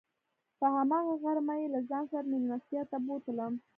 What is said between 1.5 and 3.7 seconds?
یې له ځان سره میلمستیا ته بوتلم.